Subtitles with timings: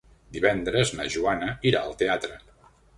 [0.37, 2.45] Divendres na Joana irà al teatre.